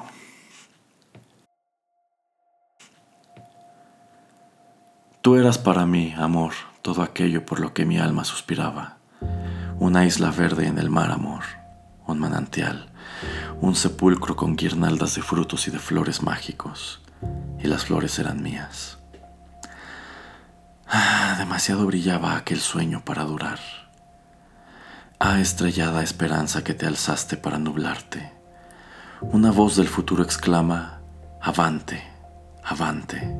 Tú 5.21 5.35
eras 5.35 5.57
para 5.57 5.85
mí, 5.85 6.13
amor, 6.17 6.53
todo 6.81 7.01
aquello 7.01 7.45
por 7.45 7.59
lo 7.59 7.73
que 7.73 7.85
mi 7.85 7.97
alma 7.97 8.23
suspiraba. 8.23 8.97
Una 9.79 10.05
isla 10.05 10.31
verde 10.31 10.67
en 10.67 10.77
el 10.77 10.89
mar, 10.89 11.11
amor, 11.11 11.43
un 12.05 12.19
manantial, 12.19 12.91
un 13.61 13.75
sepulcro 13.75 14.35
con 14.35 14.55
guirnaldas 14.55 15.15
de 15.15 15.21
frutos 15.21 15.67
y 15.67 15.71
de 15.71 15.79
flores 15.79 16.21
mágicos, 16.21 17.01
y 17.59 17.67
las 17.67 17.85
flores 17.85 18.17
eran 18.19 18.41
mías. 18.41 18.97
Ah, 20.87 21.35
demasiado 21.37 21.85
brillaba 21.85 22.37
aquel 22.37 22.59
sueño 22.59 23.03
para 23.03 23.23
durar. 23.23 23.59
Ah, 25.19 25.39
estrellada 25.39 26.03
esperanza 26.03 26.63
que 26.63 26.73
te 26.73 26.85
alzaste 26.85 27.37
para 27.37 27.57
nublarte. 27.57 28.31
Una 29.21 29.51
voz 29.51 29.75
del 29.75 29.87
futuro 29.87 30.23
exclama, 30.23 31.01
avante, 31.41 32.03
avante 32.63 33.35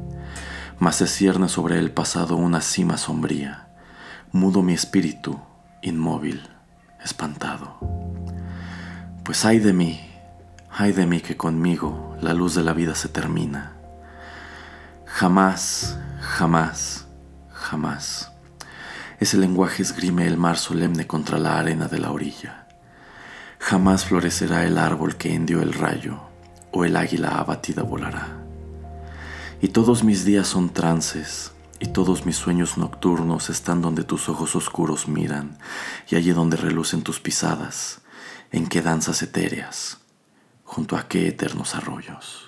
mas 0.79 0.97
se 0.97 1.07
cierne 1.07 1.49
sobre 1.49 1.79
el 1.79 1.91
pasado 1.91 2.35
una 2.35 2.61
cima 2.61 2.97
sombría. 2.97 3.67
Mudo 4.31 4.61
mi 4.61 4.73
espíritu, 4.73 5.39
inmóvil, 5.81 6.41
espantado. 7.03 7.77
Pues 9.25 9.43
ay 9.43 9.57
de 9.57 9.73
mí, 9.73 9.99
ay 10.69 10.91
de 10.91 11.07
mí 11.07 11.19
que 11.19 11.35
conmigo 11.35 12.15
la 12.21 12.31
luz 12.35 12.53
de 12.53 12.61
la 12.61 12.73
vida 12.73 12.93
se 12.93 13.09
termina. 13.09 13.73
Jamás, 15.07 15.97
jamás, 16.21 17.07
jamás. 17.51 18.31
Ese 19.19 19.37
lenguaje 19.37 19.81
esgrime 19.81 20.27
el 20.27 20.37
mar 20.37 20.59
solemne 20.59 21.07
contra 21.07 21.39
la 21.39 21.57
arena 21.57 21.87
de 21.87 21.97
la 21.97 22.11
orilla. 22.11 22.67
Jamás 23.57 24.05
florecerá 24.05 24.63
el 24.63 24.77
árbol 24.77 25.15
que 25.15 25.33
hendió 25.33 25.63
el 25.63 25.73
rayo, 25.73 26.19
o 26.71 26.85
el 26.85 26.95
águila 26.95 27.39
abatida 27.39 27.81
volará. 27.81 28.27
Y 29.59 29.69
todos 29.69 30.03
mis 30.03 30.23
días 30.23 30.45
son 30.45 30.69
trances, 30.69 31.51
y 31.79 31.87
todos 31.87 32.27
mis 32.27 32.35
sueños 32.35 32.77
nocturnos 32.77 33.49
están 33.49 33.81
donde 33.81 34.03
tus 34.03 34.29
ojos 34.29 34.55
oscuros 34.55 35.07
miran, 35.07 35.57
y 36.11 36.15
allí 36.15 36.29
donde 36.29 36.57
relucen 36.57 37.01
tus 37.01 37.19
pisadas, 37.19 38.01
en 38.55 38.67
qué 38.67 38.81
danzas 38.81 39.21
etéreas, 39.21 39.97
junto 40.63 40.95
a 40.95 41.09
qué 41.09 41.27
eternos 41.27 41.75
arroyos. 41.75 42.44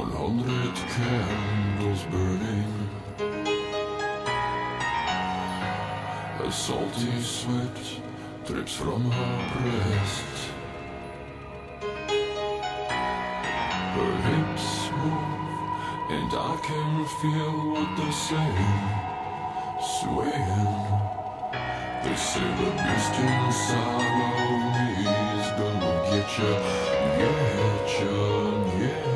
100 0.00 0.74
candles 0.96 2.02
burning. 2.04 2.88
A 6.42 6.50
salty 6.50 7.20
sweat 7.20 7.78
drips 8.46 8.76
from 8.76 9.10
her 9.10 9.36
breast. 9.52 10.34
Her 13.94 14.14
hips 14.28 14.68
move, 14.96 15.36
and 16.16 16.30
I 16.32 16.56
can 16.64 16.92
feel 17.20 17.54
what 17.72 17.90
they're 17.98 18.20
saying. 18.28 18.84
Swaying, 19.98 20.80
they 22.02 22.16
say 22.16 22.48
the 22.60 22.70
beast 22.80 23.14
inside 23.20 24.16
of 24.38 24.52
me 24.74 24.88
is 25.36 25.48
gonna 25.60 25.92
get 26.08 26.28
you, 26.38 26.52
get 27.18 27.90
ya, 28.00 28.12
get 28.78 29.04
ya. 29.04 29.09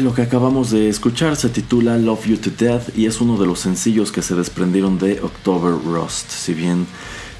Lo 0.00 0.14
que 0.14 0.22
acabamos 0.22 0.70
de 0.70 0.88
escuchar 0.88 1.36
se 1.36 1.48
titula 1.48 1.96
Love 1.96 2.26
You 2.26 2.36
to 2.36 2.50
Death 2.56 2.96
y 2.96 3.06
es 3.06 3.20
uno 3.20 3.36
de 3.36 3.46
los 3.46 3.60
sencillos 3.60 4.12
que 4.12 4.22
se 4.22 4.34
desprendieron 4.34 4.98
de 4.98 5.20
October 5.20 5.72
Rust, 5.72 6.30
si 6.30 6.54
bien 6.54 6.86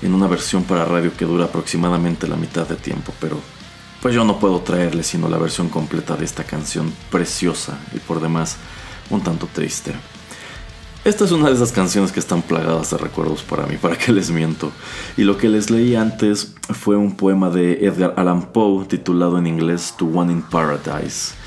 en 0.03 0.15
una 0.15 0.27
versión 0.27 0.65
para 0.65 0.85
radio 0.85 1.13
que 1.17 1.25
dura 1.25 1.45
aproximadamente 1.45 2.27
la 2.27 2.37
mitad 2.37 2.67
de 2.67 2.77
tiempo, 2.77 3.13
pero 3.21 3.39
pues 4.01 4.15
yo 4.15 4.25
no 4.25 4.39
puedo 4.39 4.61
traerle 4.61 5.03
sino 5.05 5.29
la 5.29 5.39
versión 5.39 5.69
completa 5.69 6.17
de 6.17 6.25
esta 6.25 6.45
canción 6.45 6.93
preciosa 7.11 7.79
y 7.95 7.99
por 7.99 8.21
demás 8.21 8.57
un 9.11 9.21
tanto 9.21 9.49
triste. 9.53 9.93
Esta 11.05 11.25
es 11.25 11.33
una 11.33 11.49
de 11.49 11.55
esas 11.55 11.73
canciones 11.73 12.13
que 12.13 12.21
están 12.21 12.43
plagadas 12.43 12.91
de 12.91 12.99
recuerdos 12.99 13.43
para 13.43 13.67
mí, 13.67 13.77
para 13.77 13.97
que 13.97 14.13
les 14.13 14.31
miento. 14.31 14.71
Y 15.17 15.23
lo 15.23 15.37
que 15.37 15.49
les 15.49 15.71
leí 15.71 15.97
antes 15.97 16.55
fue 16.71 16.97
un 16.97 17.17
poema 17.17 17.51
de 17.51 17.85
Edgar 17.87 18.15
Allan 18.17 18.53
Poe 18.53 18.85
titulado 18.87 19.37
en 19.39 19.49
inglés 19.49 19.95
To 19.99 20.07
One 20.07 20.33
in 20.33 20.43
Paradise. 20.43 21.42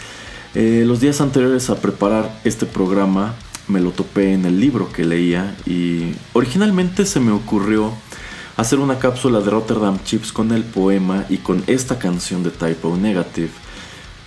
Eh, 0.55 0.85
los 0.87 1.01
días 1.01 1.19
anteriores 1.19 1.69
a 1.69 1.75
preparar 1.75 2.39
este 2.45 2.65
programa 2.65 3.35
me 3.67 3.81
lo 3.81 3.91
topé 3.91 4.31
en 4.31 4.45
el 4.45 4.61
libro 4.61 4.89
que 4.89 5.03
leía 5.03 5.53
y 5.65 6.13
originalmente 6.31 7.05
se 7.05 7.19
me 7.19 7.31
ocurrió 7.31 7.91
hacer 8.55 8.79
una 8.79 8.97
cápsula 8.97 9.41
de 9.41 9.49
Rotterdam 9.49 9.99
Chips 10.05 10.31
con 10.31 10.53
el 10.53 10.63
poema 10.63 11.25
y 11.27 11.39
con 11.39 11.61
esta 11.67 11.99
canción 11.99 12.41
de 12.41 12.51
Typo 12.51 12.95
Negative. 12.95 13.49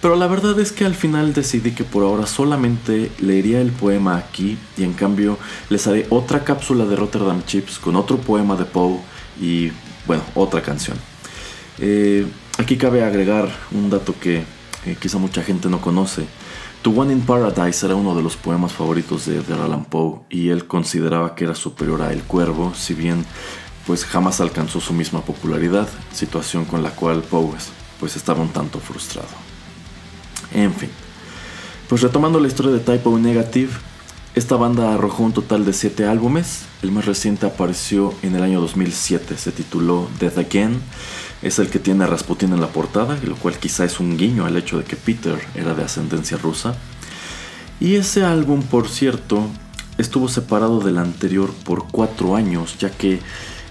Pero 0.03 0.17
la 0.17 0.27
verdad 0.27 0.61
es 0.61 0.71
que 0.71 0.85
al 0.85 0.95
final 0.95 1.33
decidí 1.33 1.71
que 1.71 1.85
por 1.85 2.03
ahora 2.03 2.27
solamente 2.27 3.11
leería 3.21 3.63
el 3.63 3.73
poema 3.73 4.19
aquí 4.19 4.59
y 4.77 4.83
en 4.83 4.93
cambio 4.93 5.39
les 5.71 5.87
haré 5.87 6.07
otra 6.11 6.45
cápsula 6.45 6.85
de 6.85 6.95
Rotterdam 6.95 7.43
Chips 7.47 7.79
con 7.79 7.97
otro 7.97 8.19
poema 8.19 8.55
de 8.57 8.67
Poe 8.67 8.99
y 9.41 9.73
bueno, 10.07 10.23
otra 10.35 10.61
canción. 10.61 10.99
Eh, 11.79 12.27
aquí 12.59 12.77
cabe 12.77 13.03
agregar 13.03 13.49
un 13.73 13.89
dato 13.89 14.15
que 14.21 14.58
quizá 14.97 15.19
mucha 15.19 15.43
gente 15.43 15.69
no 15.69 15.81
conoce. 15.81 16.27
To 16.83 16.91
One 16.91 17.13
in 17.13 17.23
Paradise 17.23 17.85
era 17.85 17.97
uno 17.97 18.15
de 18.15 18.23
los 18.23 18.37
poemas 18.37 18.73
favoritos 18.73 19.27
de 19.27 19.37
Edgar 19.37 19.61
Allan 19.61 19.85
Poe 19.85 20.21
y 20.31 20.51
él 20.51 20.67
consideraba 20.67 21.35
que 21.35 21.45
era 21.45 21.55
superior 21.55 22.03
a 22.03 22.13
El 22.13 22.23
Cuervo, 22.23 22.73
si 22.75 22.95
bien 22.95 23.25
pues 23.87 24.05
jamás 24.05 24.41
alcanzó 24.41 24.81
su 24.81 24.93
misma 24.93 25.23
popularidad, 25.23 25.89
situación 26.13 26.65
con 26.65 26.83
la 26.83 26.91
cual 26.91 27.23
Poe 27.23 27.57
pues 27.99 28.17
estaba 28.17 28.43
un 28.43 28.51
tanto 28.51 28.79
frustrado. 28.79 29.29
En 30.53 30.73
fin, 30.73 30.91
pues 31.89 32.03
retomando 32.03 32.39
la 32.39 32.49
historia 32.49 32.73
de 32.73 32.81
Typo 32.81 33.19
Negative, 33.19 33.73
esta 34.35 34.57
banda 34.57 34.95
arrojó 34.95 35.25
un 35.25 35.33
total 35.33 35.65
de 35.65 35.73
7 35.73 36.07
álbumes, 36.07 36.67
el 36.83 36.93
más 36.93 37.07
reciente 37.07 37.47
apareció 37.47 38.15
en 38.23 38.37
el 38.37 38.43
año 38.43 38.61
2007, 38.61 39.37
se 39.37 39.51
tituló 39.51 40.09
Death 40.21 40.39
Again 40.39 40.81
es 41.43 41.59
el 41.59 41.69
que 41.69 41.79
tiene 41.79 42.05
a 42.05 42.07
Rasputin 42.09 42.53
en 42.53 42.61
la 42.61 42.69
portada, 42.69 43.19
lo 43.25 43.37
cual 43.37 43.59
quizá 43.59 43.85
es 43.85 44.01
un 44.01 44.17
guiño 44.17 44.45
al 44.45 44.57
hecho 44.57 44.79
de 44.79 44.85
que 44.85 44.97
Peter 44.97 45.39
era 45.55 45.75
de 45.75 45.85
ascendencia 45.85 46.37
rusa. 46.37 46.75
Y 47.81 47.95
ese 47.95 48.25
álbum, 48.25 48.63
por 48.63 48.89
cierto, 48.89 49.47
estuvo 49.99 50.29
separado 50.29 50.81
del 50.81 50.99
anterior 50.99 51.53
por 51.65 51.87
cuatro 51.91 52.35
años, 52.35 52.77
ya 52.79 52.91
que 52.91 53.21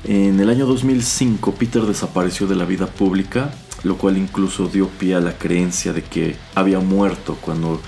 en 0.04 0.40
el 0.40 0.50
año 0.50 0.66
2005 0.66 1.56
Peter 1.56 1.82
desapareció 1.84 2.48
de 2.48 2.56
la 2.56 2.66
vida 2.66 2.88
pública, 2.88 3.52
lo 3.84 3.98
cual 3.98 4.18
incluso 4.18 4.68
dio 4.68 4.88
pie 4.88 5.16
a 5.16 5.20
la 5.20 5.38
creencia 5.38 5.94
de 5.94 6.04
que 6.04 6.36
había 6.56 6.80
muerto 6.80 7.38
cuando 7.42 7.82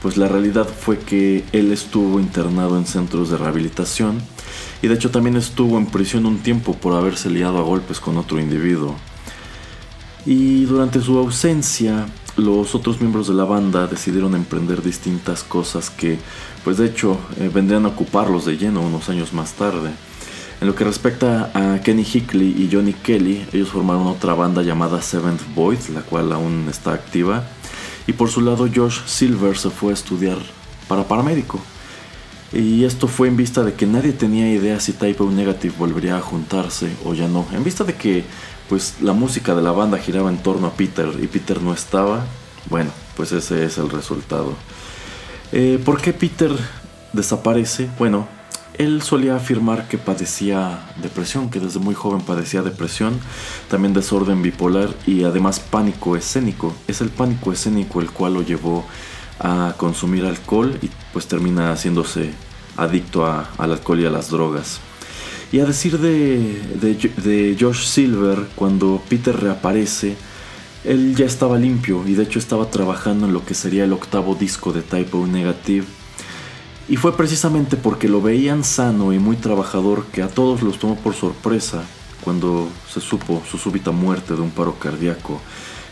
pues 0.00 0.16
la 0.16 0.28
realidad 0.28 0.68
fue 0.68 0.98
que 0.98 1.44
él 1.52 1.72
estuvo 1.72 2.20
internado 2.20 2.76
en 2.76 2.86
centros 2.86 3.30
de 3.30 3.38
rehabilitación 3.38 4.20
y 4.82 4.88
de 4.88 4.94
hecho 4.94 5.10
también 5.10 5.36
estuvo 5.36 5.78
en 5.78 5.86
prisión 5.86 6.26
un 6.26 6.38
tiempo 6.38 6.74
por 6.74 6.94
haberse 6.94 7.30
liado 7.30 7.58
a 7.58 7.62
golpes 7.62 8.00
con 8.00 8.18
otro 8.18 8.38
individuo. 8.38 8.96
Y 10.26 10.64
durante 10.64 11.00
su 11.00 11.18
ausencia, 11.18 12.06
los 12.36 12.74
otros 12.74 13.00
miembros 13.00 13.28
de 13.28 13.34
la 13.34 13.44
banda 13.44 13.86
decidieron 13.86 14.34
emprender 14.34 14.82
distintas 14.82 15.44
cosas 15.44 15.90
que, 15.90 16.18
pues 16.64 16.78
de 16.78 16.86
hecho, 16.86 17.18
eh, 17.38 17.50
vendrían 17.52 17.84
a 17.84 17.88
ocuparlos 17.88 18.46
de 18.46 18.56
lleno 18.56 18.80
unos 18.80 19.08
años 19.08 19.32
más 19.32 19.52
tarde. 19.52 19.90
En 20.60 20.66
lo 20.66 20.74
que 20.74 20.84
respecta 20.84 21.50
a 21.52 21.80
Kenny 21.82 22.02
Hickley 22.02 22.54
y 22.56 22.70
Johnny 22.72 22.94
Kelly, 22.94 23.46
ellos 23.52 23.68
formaron 23.68 24.06
otra 24.06 24.34
banda 24.34 24.62
llamada 24.62 25.02
Seventh 25.02 25.42
Void, 25.54 25.88
la 25.92 26.00
cual 26.00 26.32
aún 26.32 26.66
está 26.70 26.94
activa. 26.94 27.44
Y 28.06 28.14
por 28.14 28.30
su 28.30 28.40
lado, 28.40 28.68
Josh 28.74 29.00
Silver 29.06 29.58
se 29.58 29.70
fue 29.70 29.90
a 29.90 29.94
estudiar 29.94 30.38
para 30.88 31.06
paramédico. 31.06 31.60
Y 32.52 32.84
esto 32.84 33.08
fue 33.08 33.28
en 33.28 33.36
vista 33.36 33.64
de 33.64 33.74
que 33.74 33.84
nadie 33.84 34.12
tenía 34.12 34.48
idea 34.48 34.78
si 34.78 34.92
Type 34.92 35.22
O 35.22 35.30
Negative 35.30 35.74
volvería 35.76 36.16
a 36.16 36.20
juntarse 36.20 36.88
o 37.04 37.12
ya 37.12 37.26
no. 37.26 37.44
En 37.52 37.64
vista 37.64 37.82
de 37.82 37.94
que 37.94 38.24
pues 38.74 38.96
la 39.00 39.12
música 39.12 39.54
de 39.54 39.62
la 39.62 39.70
banda 39.70 39.98
giraba 39.98 40.30
en 40.30 40.38
torno 40.38 40.66
a 40.66 40.72
Peter 40.72 41.08
y 41.22 41.28
Peter 41.28 41.62
no 41.62 41.72
estaba, 41.72 42.24
bueno, 42.68 42.90
pues 43.16 43.30
ese 43.30 43.64
es 43.64 43.78
el 43.78 43.88
resultado. 43.88 44.52
Eh, 45.52 45.80
¿Por 45.84 46.02
qué 46.02 46.12
Peter 46.12 46.50
desaparece? 47.12 47.88
Bueno, 48.00 48.26
él 48.76 49.00
solía 49.02 49.36
afirmar 49.36 49.86
que 49.86 49.96
padecía 49.96 50.92
depresión, 51.00 51.50
que 51.50 51.60
desde 51.60 51.78
muy 51.78 51.94
joven 51.94 52.22
padecía 52.22 52.62
depresión, 52.62 53.20
también 53.70 53.94
desorden 53.94 54.42
bipolar 54.42 54.88
y 55.06 55.22
además 55.22 55.60
pánico 55.60 56.16
escénico. 56.16 56.74
Es 56.88 57.00
el 57.00 57.10
pánico 57.10 57.52
escénico 57.52 58.00
el 58.00 58.10
cual 58.10 58.34
lo 58.34 58.42
llevó 58.42 58.84
a 59.38 59.74
consumir 59.76 60.26
alcohol 60.26 60.76
y 60.82 60.90
pues 61.12 61.28
termina 61.28 61.70
haciéndose 61.70 62.32
adicto 62.76 63.24
al 63.24 63.70
alcohol 63.70 64.00
y 64.00 64.06
a 64.06 64.10
las 64.10 64.30
drogas. 64.30 64.80
Y 65.54 65.60
a 65.60 65.64
decir 65.66 66.00
de, 66.00 66.60
de, 66.80 67.56
Josh 67.56 67.86
Silver, 67.86 68.48
cuando 68.56 69.00
Peter 69.08 69.40
reaparece, 69.40 70.16
él 70.82 71.14
ya 71.14 71.26
estaba 71.26 71.60
limpio 71.60 72.02
y 72.04 72.14
de 72.14 72.24
hecho 72.24 72.40
estaba 72.40 72.72
trabajando 72.72 73.26
en 73.26 73.32
lo 73.32 73.44
que 73.44 73.54
sería 73.54 73.84
el 73.84 73.92
octavo 73.92 74.34
disco 74.34 74.72
de 74.72 74.82
Typo 74.82 75.28
Negative. 75.28 75.86
Y 76.88 76.96
fue 76.96 77.16
precisamente 77.16 77.76
porque 77.76 78.08
lo 78.08 78.20
veían 78.20 78.64
sano 78.64 79.12
y 79.12 79.20
muy 79.20 79.36
trabajador 79.36 80.06
que 80.06 80.22
a 80.22 80.28
todos 80.28 80.60
los 80.60 80.80
tomó 80.80 80.96
por 80.96 81.14
sorpresa 81.14 81.84
cuando 82.24 82.68
se 82.92 83.00
supo 83.00 83.40
su 83.48 83.56
súbita 83.56 83.92
muerte 83.92 84.34
de 84.34 84.40
un 84.40 84.50
paro 84.50 84.74
cardíaco 84.80 85.40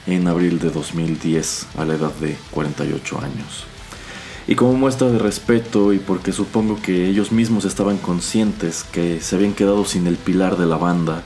en 0.09 0.27
abril 0.27 0.59
de 0.59 0.71
2010 0.71 1.69
a 1.77 1.85
la 1.85 1.95
edad 1.95 2.13
de 2.15 2.37
48 2.51 3.21
años. 3.21 3.72
Y 4.49 4.57
como 4.57 4.75
muestra 4.75 5.09
de 5.09 5.19
respeto 5.19 5.93
y 5.93 5.99
porque 5.99 6.33
supongo 6.33 6.81
que 6.83 7.09
ellos 7.09 7.31
mismos 7.31 7.65
estaban 7.65 7.99
conscientes 7.99 8.85
que 8.85 9.21
se 9.21 9.37
habían 9.37 9.55
quedado 9.55 9.85
sin 9.85 10.07
el 10.07 10.17
pilar 10.17 10.57
de 10.57 10.67
la 10.67 10.77
banda, 10.77 11.23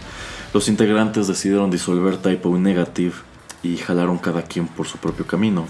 los 0.52 0.68
integrantes 0.68 1.26
decidieron 1.26 1.70
disolver 1.70 2.18
Typo 2.18 2.56
Negative 2.58 3.14
y 3.62 3.76
jalaron 3.78 4.18
cada 4.18 4.42
quien 4.42 4.66
por 4.66 4.86
su 4.86 4.98
propio 4.98 5.26
camino. 5.26 5.66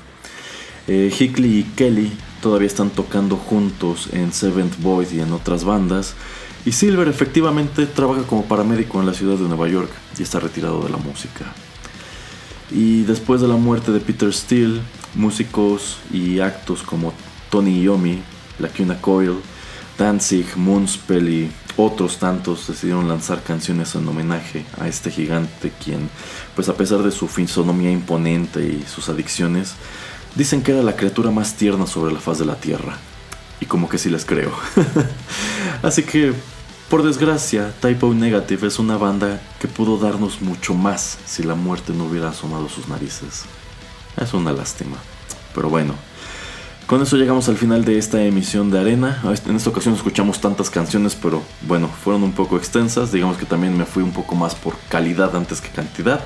Eh, 0.88 1.12
Hickley 1.16 1.58
y 1.58 1.62
Kelly 1.62 2.12
todavía 2.40 2.68
están 2.68 2.90
tocando 2.90 3.36
juntos 3.36 4.08
en 4.12 4.32
Seventh 4.32 4.80
Void 4.80 5.10
y 5.12 5.20
en 5.20 5.32
otras 5.32 5.64
bandas, 5.64 6.14
y 6.64 6.72
Silver 6.72 7.06
efectivamente 7.06 7.86
trabaja 7.86 8.22
como 8.22 8.44
paramédico 8.44 8.98
en 9.00 9.06
la 9.06 9.14
ciudad 9.14 9.36
de 9.36 9.48
Nueva 9.48 9.68
York 9.68 9.90
y 10.18 10.22
está 10.22 10.40
retirado 10.40 10.82
de 10.82 10.90
la 10.90 10.96
música. 10.96 11.44
Y 12.72 13.02
después 13.02 13.40
de 13.40 13.46
la 13.46 13.54
muerte 13.54 13.92
de 13.92 14.00
Peter 14.00 14.32
Steele, 14.34 14.80
músicos 15.14 15.98
y 16.12 16.40
actos 16.40 16.82
como 16.82 17.12
Tony 17.50 17.82
Yomi, 17.82 18.22
Lacuna 18.58 19.00
Coil, 19.00 19.40
Danzig, 19.98 20.46
Moonspell 20.56 21.28
y 21.28 21.50
otros 21.76 22.18
tantos 22.18 22.66
decidieron 22.66 23.08
lanzar 23.08 23.42
canciones 23.42 23.94
en 23.94 24.08
homenaje 24.08 24.64
a 24.80 24.88
este 24.88 25.10
gigante 25.10 25.72
quien, 25.82 26.08
pues 26.54 26.68
a 26.68 26.74
pesar 26.76 27.02
de 27.02 27.10
su 27.10 27.28
fisonomía 27.28 27.90
imponente 27.90 28.60
y 28.60 28.84
sus 28.88 29.08
adicciones, 29.08 29.74
dicen 30.34 30.62
que 30.62 30.72
era 30.72 30.82
la 30.82 30.96
criatura 30.96 31.30
más 31.30 31.54
tierna 31.54 31.86
sobre 31.86 32.14
la 32.14 32.20
faz 32.20 32.38
de 32.38 32.46
la 32.46 32.56
Tierra. 32.56 32.96
Y 33.60 33.66
como 33.66 33.88
que 33.88 33.98
sí 33.98 34.10
les 34.10 34.24
creo. 34.24 34.52
Así 35.82 36.02
que, 36.02 36.34
por 36.90 37.02
desgracia, 37.02 37.72
Typo 37.80 38.12
Negative 38.12 38.68
es 38.68 38.78
una 38.78 38.98
banda 38.98 39.40
que 39.58 39.66
pudo 39.66 39.96
darnos 39.98 40.42
mucho 40.42 40.74
más 40.74 41.18
si 41.24 41.42
la 41.42 41.54
muerte 41.54 41.92
no 41.94 42.04
hubiera 42.04 42.30
asomado 42.30 42.68
sus 42.68 42.88
narices. 42.88 43.44
Es 44.16 44.34
una 44.34 44.52
lástima. 44.52 44.96
Pero 45.54 45.70
bueno, 45.70 45.94
con 46.86 47.02
eso 47.02 47.16
llegamos 47.16 47.48
al 47.48 47.56
final 47.56 47.84
de 47.84 47.98
esta 47.98 48.22
emisión 48.22 48.70
de 48.70 48.78
Arena. 48.78 49.20
En 49.46 49.56
esta 49.56 49.70
ocasión 49.70 49.94
escuchamos 49.94 50.40
tantas 50.40 50.70
canciones, 50.70 51.16
pero 51.20 51.42
bueno, 51.62 51.88
fueron 51.88 52.22
un 52.22 52.32
poco 52.32 52.56
extensas. 52.56 53.10
Digamos 53.10 53.36
que 53.36 53.44
también 53.44 53.76
me 53.76 53.84
fui 53.84 54.04
un 54.04 54.12
poco 54.12 54.36
más 54.36 54.54
por 54.54 54.76
calidad 54.88 55.34
antes 55.34 55.60
que 55.60 55.68
cantidad. 55.68 56.20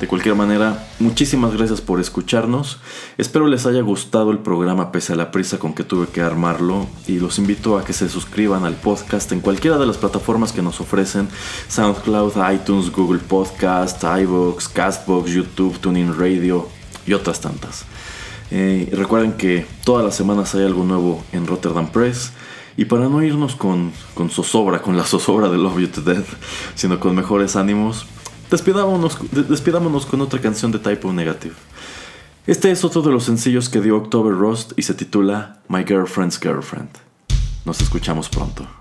De 0.00 0.08
cualquier 0.08 0.34
manera, 0.34 0.88
muchísimas 0.98 1.54
gracias 1.54 1.80
por 1.80 2.00
escucharnos. 2.00 2.78
Espero 3.18 3.46
les 3.46 3.66
haya 3.66 3.82
gustado 3.82 4.30
el 4.32 4.38
programa 4.38 4.92
pese 4.92 5.12
a 5.12 5.16
la 5.16 5.30
prisa 5.30 5.58
con 5.58 5.74
que 5.74 5.84
tuve 5.84 6.08
que 6.08 6.22
armarlo 6.22 6.88
y 7.06 7.20
los 7.20 7.38
invito 7.38 7.78
a 7.78 7.84
que 7.84 7.92
se 7.92 8.08
suscriban 8.08 8.64
al 8.64 8.74
podcast 8.74 9.30
en 9.30 9.40
cualquiera 9.40 9.78
de 9.78 9.86
las 9.86 9.98
plataformas 9.98 10.52
que 10.52 10.62
nos 10.62 10.80
ofrecen 10.80 11.28
SoundCloud, 11.68 12.32
iTunes, 12.52 12.90
Google 12.90 13.20
Podcast, 13.20 14.02
iVoox, 14.02 14.68
Castbox, 14.68 15.30
YouTube, 15.30 15.78
Tuning 15.78 16.18
Radio 16.18 16.66
y 17.06 17.12
otras 17.12 17.40
tantas. 17.40 17.84
Eh, 18.50 18.88
recuerden 18.92 19.32
que 19.34 19.66
todas 19.84 20.04
las 20.04 20.14
semanas 20.14 20.54
hay 20.54 20.64
algo 20.64 20.84
nuevo 20.84 21.22
en 21.32 21.46
Rotterdam 21.46 21.90
Press. 21.90 22.32
Y 22.76 22.86
para 22.86 23.08
no 23.08 23.22
irnos 23.22 23.56
con, 23.56 23.92
con 24.14 24.30
zozobra, 24.30 24.80
con 24.80 24.96
la 24.96 25.04
zozobra 25.04 25.48
de 25.48 25.58
Love 25.58 25.80
You 25.80 25.88
to 25.88 26.00
Death, 26.00 26.28
sino 26.74 26.98
con 26.98 27.14
mejores 27.14 27.56
ánimos, 27.56 28.06
despidámonos, 28.50 29.18
despidámonos 29.48 30.06
con 30.06 30.20
otra 30.20 30.40
canción 30.40 30.72
de 30.72 30.78
Typo 30.78 31.12
Negative. 31.12 31.54
Este 32.46 32.70
es 32.70 32.84
otro 32.84 33.02
de 33.02 33.10
los 33.10 33.24
sencillos 33.24 33.68
que 33.68 33.80
dio 33.80 33.96
October 33.96 34.32
Rust 34.32 34.72
y 34.76 34.82
se 34.82 34.94
titula 34.94 35.60
My 35.68 35.84
Girlfriend's 35.84 36.38
Girlfriend. 36.40 36.88
Nos 37.64 37.82
escuchamos 37.82 38.28
pronto. 38.28 38.79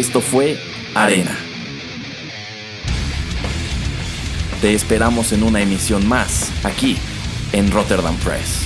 Esto 0.00 0.22
fue 0.22 0.58
Arena. 0.94 1.36
Te 4.62 4.72
esperamos 4.72 5.30
en 5.32 5.42
una 5.42 5.60
emisión 5.60 6.08
más, 6.08 6.50
aquí, 6.64 6.96
en 7.52 7.70
Rotterdam 7.70 8.16
Press. 8.16 8.62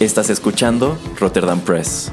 Estás 0.00 0.28
escuchando 0.28 0.98
Rotterdam 1.20 1.60
Press. 1.60 2.10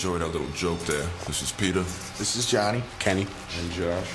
Enjoyed 0.00 0.22
our 0.22 0.28
little 0.28 0.48
joke 0.52 0.78
there. 0.86 1.06
This 1.26 1.42
is 1.42 1.52
Peter. 1.52 1.82
This 2.16 2.34
is 2.34 2.50
Johnny. 2.50 2.82
Kenny. 2.98 3.26
And 3.58 3.70
Josh. 3.70 4.08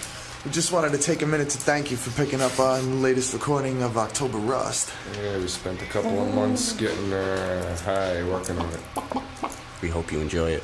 We 0.43 0.49
just 0.49 0.71
wanted 0.71 0.93
to 0.93 0.97
take 0.97 1.21
a 1.21 1.27
minute 1.27 1.47
to 1.51 1.59
thank 1.59 1.91
you 1.91 1.97
for 1.97 2.09
picking 2.19 2.41
up 2.41 2.59
on 2.59 2.89
the 2.89 2.95
latest 2.95 3.33
recording 3.33 3.83
of 3.83 3.95
October 3.95 4.39
Rust. 4.39 4.91
Yeah, 5.15 5.37
we 5.37 5.47
spent 5.47 5.79
a 5.83 5.85
couple 5.85 6.19
of 6.23 6.33
months 6.33 6.73
getting 6.73 7.13
uh, 7.13 7.77
high 7.83 8.23
working 8.23 8.57
on 8.57 8.67
it. 8.73 8.79
We 9.83 9.89
hope 9.89 10.11
you 10.11 10.21
enjoy 10.21 10.53
it. 10.53 10.63